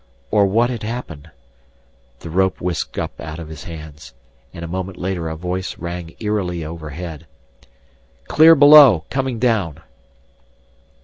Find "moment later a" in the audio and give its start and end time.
4.67-5.35